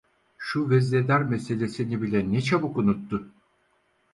[0.37, 3.27] Şu veznedar meselesini bile ne çabuk unuttu.